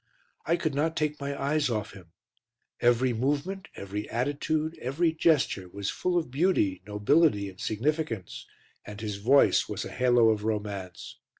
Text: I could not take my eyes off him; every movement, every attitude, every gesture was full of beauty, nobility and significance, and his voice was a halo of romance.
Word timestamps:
I 0.47 0.55
could 0.55 0.73
not 0.73 0.97
take 0.97 1.19
my 1.21 1.39
eyes 1.39 1.69
off 1.69 1.93
him; 1.93 2.07
every 2.79 3.13
movement, 3.13 3.67
every 3.75 4.09
attitude, 4.09 4.75
every 4.79 5.13
gesture 5.13 5.69
was 5.69 5.91
full 5.91 6.17
of 6.17 6.31
beauty, 6.31 6.81
nobility 6.87 7.47
and 7.49 7.59
significance, 7.59 8.47
and 8.83 8.99
his 8.99 9.17
voice 9.17 9.69
was 9.69 9.85
a 9.85 9.91
halo 9.91 10.29
of 10.31 10.43
romance. 10.43 11.17